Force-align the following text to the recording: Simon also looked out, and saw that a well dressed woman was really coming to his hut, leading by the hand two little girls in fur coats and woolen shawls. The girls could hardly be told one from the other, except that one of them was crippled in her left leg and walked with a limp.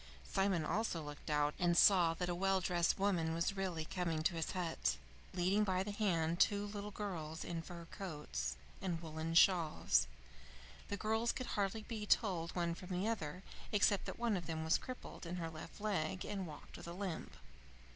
Simon 0.33 0.65
also 0.65 1.03
looked 1.03 1.29
out, 1.29 1.53
and 1.59 1.77
saw 1.77 2.15
that 2.15 2.27
a 2.27 2.33
well 2.33 2.59
dressed 2.59 2.97
woman 2.97 3.35
was 3.35 3.55
really 3.55 3.85
coming 3.85 4.23
to 4.23 4.33
his 4.33 4.53
hut, 4.53 4.97
leading 5.31 5.63
by 5.63 5.83
the 5.83 5.91
hand 5.91 6.39
two 6.39 6.65
little 6.65 6.89
girls 6.89 7.43
in 7.43 7.61
fur 7.61 7.85
coats 7.91 8.55
and 8.81 8.99
woolen 9.03 9.35
shawls. 9.35 10.07
The 10.87 10.97
girls 10.97 11.31
could 11.31 11.45
hardly 11.53 11.83
be 11.83 12.07
told 12.07 12.55
one 12.55 12.73
from 12.73 12.89
the 12.89 13.07
other, 13.07 13.43
except 13.71 14.05
that 14.05 14.17
one 14.17 14.35
of 14.35 14.47
them 14.47 14.63
was 14.63 14.79
crippled 14.79 15.27
in 15.27 15.35
her 15.35 15.51
left 15.51 15.79
leg 15.79 16.25
and 16.25 16.47
walked 16.47 16.77
with 16.77 16.87
a 16.87 16.93
limp. 16.93 17.35